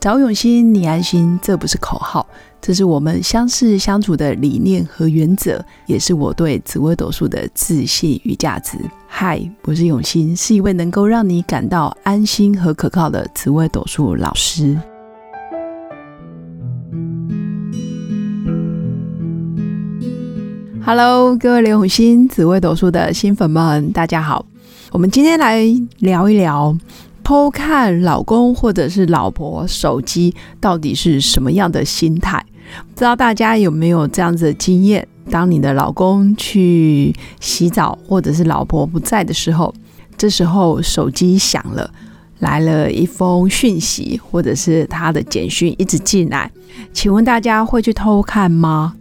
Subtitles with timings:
[0.00, 2.24] 找永新，你安心，这不是口号，
[2.60, 8.78] 这是我们相识相处的理念和原则，也是我对紫微斗数的自信与价值。
[9.08, 14.78] 嗨，我是永新，是一位能够让你感到安心和可靠的紫微斗数老师。
[20.84, 24.46] Hello，各位刘永新紫微斗数的新粉们，大家好。
[24.92, 25.62] 我们今天来
[25.98, 26.74] 聊一聊
[27.28, 32.42] 偷看老公或者是老婆手机到底是什么样的心态？
[32.88, 35.06] 不知道大家有没有这样子的经验？
[35.30, 39.74] 当你的老公去洗澡，或者是老婆不在的时候，
[40.16, 41.90] 这时候手机响了，
[42.38, 46.50] 来了一封讯息，或者是他的简讯一直进来，
[46.94, 48.94] 请问大家会去偷看吗？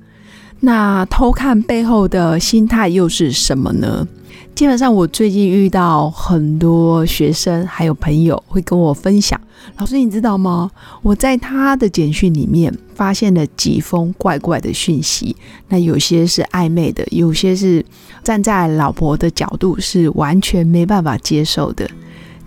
[0.59, 4.05] 那偷看背后的心态又是什么呢？
[4.55, 9.39] 基本上，我最近遇到很多学生还有朋友会跟我分享，
[9.77, 10.71] 老师你知道吗？
[11.03, 15.35] 我在他的简讯里面发现了几封怪怪的讯息，
[15.67, 17.85] 那有些是暧昧的，有些是
[18.23, 21.87] 站在老婆的角度是完全没办法接受的。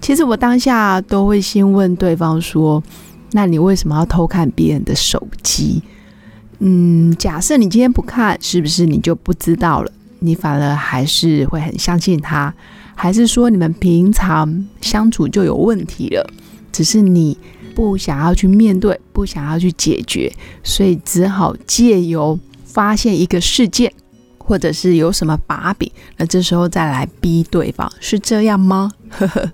[0.00, 2.82] 其实我当下都会先问对方说
[3.32, 5.80] ：“那你为什么要偷看别人的手机？”
[6.58, 9.92] 嗯，假设你今天不看，是不是你就不知道了？
[10.20, 12.54] 你反而还是会很相信他，
[12.94, 16.30] 还是说你们平常相处就有问题了？
[16.70, 17.36] 只是你
[17.74, 20.32] 不想要去面对，不想要去解决，
[20.62, 23.92] 所以只好借由发现一个事件，
[24.38, 28.92] 或者是有什么把柄，那这时候再来逼对方，是这样吗？
[29.08, 29.50] 呵呵，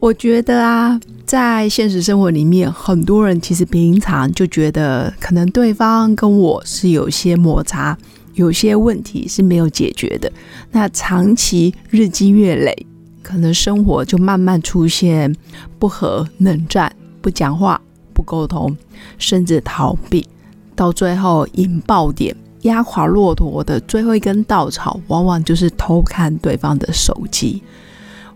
[0.00, 7.96] 我觉得啊，在现实生活里面，很多人其实平常就觉得，可能对方跟我是有些摩擦。
[8.34, 10.30] 有些问题是没有解决的，
[10.70, 12.86] 那长期日积月累，
[13.22, 15.34] 可能生活就慢慢出现
[15.78, 17.80] 不和、冷战、不讲话、
[18.12, 18.76] 不沟通，
[19.18, 20.26] 甚至逃避，
[20.74, 27.62] 到最后引爆点、压垮骆驼的最后一根稻草，往往就是偷看对方的手机。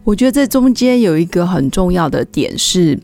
[0.04, 2.98] 我觉得这中间有一个很重要的点是，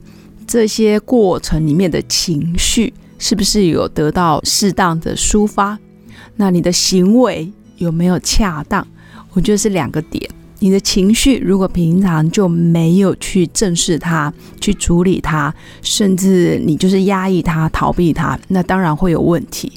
[0.46, 5.78] 这些过程里面的情绪是不是有得到适当的抒发？
[6.36, 8.86] 那你的行为有没有恰当？
[9.32, 10.28] 我觉得是两个点。
[10.60, 19.70] 你的情绪如果平常就没有去正视它、去处理它，甚至你就是压抑它、逃避它，那当然会有问题。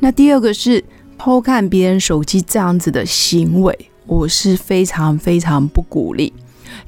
[0.00, 0.84] 那第二个是
[1.16, 6.32] 偷看别人手机这样子的行为，我是非常非常不鼓励。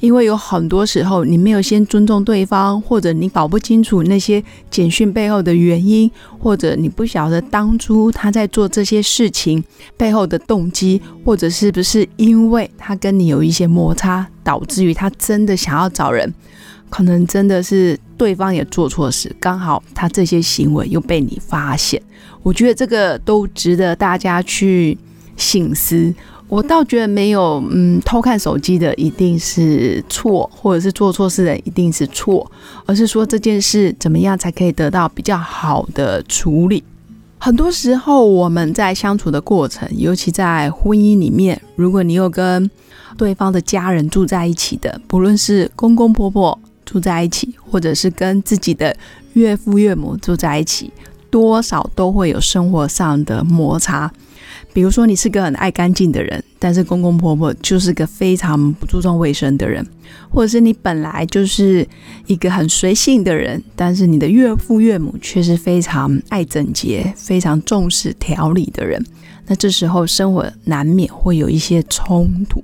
[0.01, 9.63] 因为有很多时候，你没有先尊重对方，或者你搞不清楚那些简讯背后的原因，或者你不晓得当初他在做这些事情
[9.97, 16.33] 背后的动机，或者是不是因为他跟你有一些摩擦，导致于他真的想要找人，
[16.89, 22.01] 可能真的是对方也做错事，刚好他这些行为又被你发现，
[22.45, 24.97] 我觉得这个都值得大家去
[25.37, 26.15] 醒思。
[26.49, 32.51] 我倒觉得没有，嗯，偷看手机的一定是错，或者是做错事的一定是错，
[32.87, 36.83] 而是说这件事怎么样才可以得到比较好的处理。
[37.37, 42.69] 很多时候我们在相处的过程，尤其在婚姻里面，如果你有跟
[43.17, 48.97] 对方的家人住在一起的，不论是公公婆婆住在一起，或者是跟自己的
[49.35, 50.91] 岳父岳母住在一起，
[51.31, 54.13] 多少都会有生活上的摩擦。
[54.73, 59.83] 比如说，你是个很爱干净的人，但是公公婆婆就是个非常不注重卫生的人；
[60.31, 61.87] 或者是你本来就是
[62.27, 69.05] 一个很随性的人，但是你的岳父岳母却是非常爱整洁、非常重视条理的人。
[69.47, 72.63] 那这时候生活难免会有一些冲突。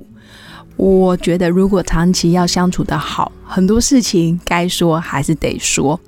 [0.77, 5.99] 我觉得，如果长期要相处的好，很多事情该说还是得说。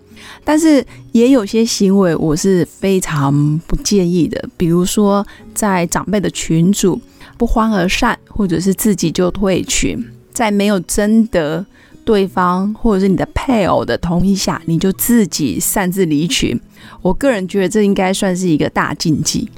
[0.45, 7.01] 但是也有些行为我是非常不建议的，比如说在长辈的群组
[7.37, 11.65] 不欢而散，或者是自己就退群，在没有征得
[12.05, 16.59] 对方或者是你的配偶的同意下，你就自己擅自离群。
[17.03, 19.49] 我个人觉得这应该算是一个大禁忌。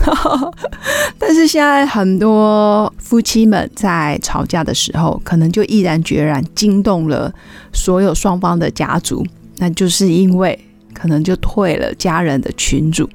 [1.19, 7.32] 但是现在很多夫妻们在吵架的时候，可能就毅然决然惊动了
[7.72, 9.26] 所有双方的家族。
[9.58, 10.58] 那就是因为
[10.94, 13.08] 可能就退了家人的群主，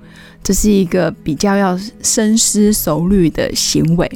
[0.43, 4.09] 这是一个比较要深思熟虑的行为。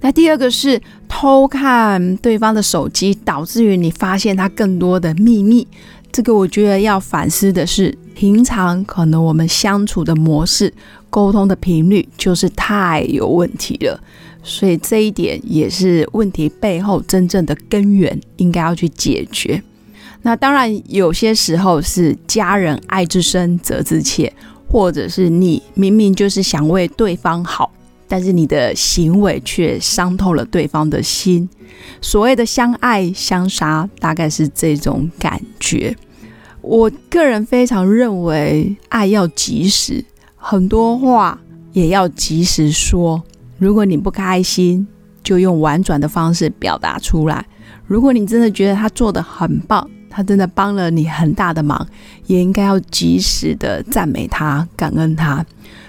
[0.00, 5.66] 那第二个是偷看对方的手机，导致于你发现他更多的秘密。
[6.12, 10.72] 这个我觉得要反思的是，平常可能我们相处的模式、
[11.10, 14.00] 沟通的频率就是太有问题了，
[14.42, 19.62] 所以这一点也是问题背后真正的根源，应该要去解决。
[20.26, 24.32] 那当然，有些时候是家人爱之深责之切，
[24.68, 27.70] 或者是你明明就是想为对方好，
[28.08, 31.48] 但是你的行为却伤透了对方的心。
[32.00, 35.94] 所谓的相爱相杀，大概是这种感觉。
[36.60, 41.38] 我个人非常认为，爱要及时，很多话
[41.72, 43.22] 也要及时说。
[43.58, 44.88] 如果你不开心，
[45.22, 47.44] 就用婉转的方式表达出来；
[47.86, 51.86] 如果你真的觉得他做的很棒，他真的帮了你很大的忙，
[52.26, 55.44] 也应该要及时的赞美他、感恩他。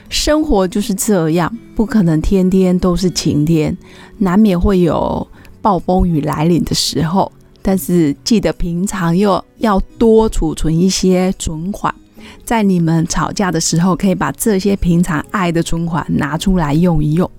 [0.10, 3.78] 生活就是这样，不可能天天都是晴天，
[4.18, 5.26] 难免会有
[5.62, 7.32] 暴风雨来临的时候。
[7.62, 11.96] 但是记得平常又要多储存一些存款，
[12.44, 17.30] 在你们吵架的时候，可以把这些平常爱的存款拿出来用一用。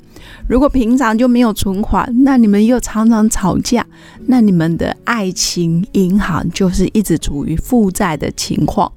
[0.46, 3.86] 如果平常就没有存款，那你们又常常吵架，
[4.26, 8.90] 那你们的爱情银行就是一直处于负债的情况。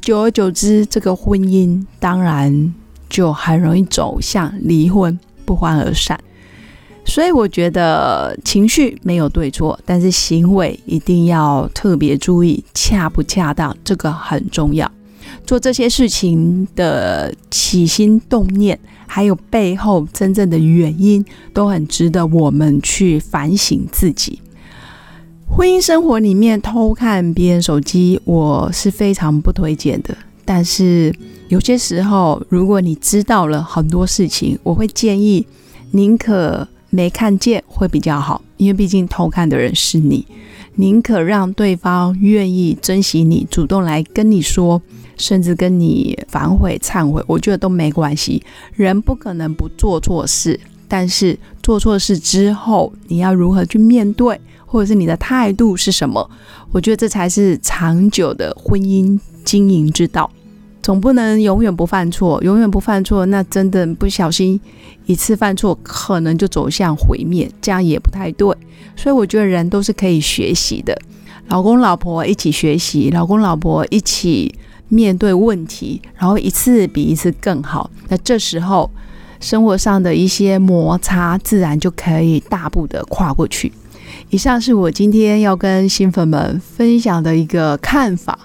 [0.00, 2.74] 久而久之，这个婚姻当然
[3.08, 6.18] 就很容易走向离婚、不欢而散。
[7.04, 14.90] 所以我觉得情绪没有对错，但是行为一定要特别注意恰不恰当，这个很重要。
[15.46, 24.40] 做这些事情的起心动念，还有背后真正的原因，都很值得我们去反省自己。
[25.48, 30.16] 婚姻生活里面偷看别人手机，我是非常不推荐的。
[30.44, 31.14] 但是
[31.48, 35.46] 有些时候，如果你知道了很多事情，我会建议
[35.92, 40.26] 宁可没看见会比较好，因为毕竟偷看的人是你。
[40.74, 44.82] 宁可让对方愿意珍惜你，主动来跟你说。
[45.16, 48.42] 甚至跟你反悔、忏悔，我觉得都没关系。
[48.74, 56.30] 人不可能不做错事，但是做错事之后，你要如何去面对，或者是你的态度是什么？
[56.72, 60.30] 我觉得这才是长久的婚姻经营之道。
[60.82, 64.60] 总不能永远不犯错，永远不犯错，那真的不小心
[65.06, 68.54] 一次犯错，可能就走向毁灭，这样也不太对。
[68.94, 70.96] 所以我觉得人都是可以学习的，
[71.48, 74.54] 老公老婆一起学习，老公老婆一起。
[74.88, 77.90] 面对问题，然后一次比一次更好。
[78.08, 78.90] 那这时候，
[79.40, 83.72] 生活上的一些摩擦，自然就可以大步的跨过去。
[84.30, 88.38] 以上是我今天要跟新粉们分享的一个看法。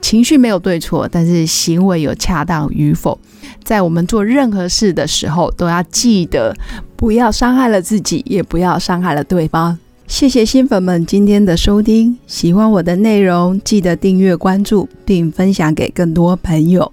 [0.00, 3.16] 情绪没有对错，但是行为有恰当与否，
[3.62, 6.52] 在我们做任何事的时候，都要记得
[6.96, 9.78] 不要伤害了自己，也不要伤害了对方。
[10.12, 16.92] 谢谢新粉们今天的收听，喜欢我的内容，记得订阅、关注，并分享给更多朋友。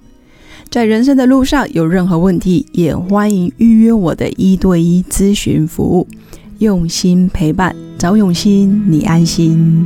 [0.69, 6.07] 在人生的路上有任何问题，也欢迎预约我的一对一咨询服务。
[6.59, 9.85] 用心陪伴，找永心，你安心。